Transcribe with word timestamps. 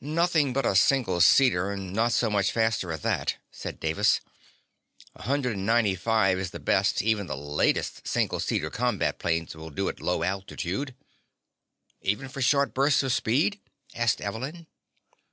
"Nothing 0.00 0.52
but 0.52 0.66
a 0.66 0.74
single 0.74 1.20
seater, 1.20 1.70
and 1.70 1.92
not 1.92 2.10
so 2.10 2.28
much 2.28 2.50
faster 2.50 2.90
at 2.90 3.02
that," 3.02 3.36
said 3.52 3.78
Davis. 3.78 4.20
"A 5.14 5.22
hundred 5.22 5.54
and 5.56 5.64
ninety 5.64 5.94
five 5.94 6.40
is 6.40 6.50
the 6.50 6.58
best 6.58 7.02
even 7.02 7.28
the 7.28 7.36
latest 7.36 8.04
single 8.04 8.40
seater 8.40 8.68
combat 8.68 9.20
planes 9.20 9.54
will 9.54 9.70
do 9.70 9.88
at 9.88 10.00
a 10.00 10.04
low 10.04 10.24
altitude." 10.24 10.92
"Even 12.02 12.28
for 12.28 12.40
a 12.40 12.42
short 12.42 12.74
burst 12.74 13.00
of 13.04 13.12
speed?" 13.12 13.60
asked 13.94 14.20
Evelyn. 14.20 14.66